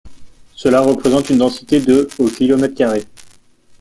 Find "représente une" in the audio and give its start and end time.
0.81-1.37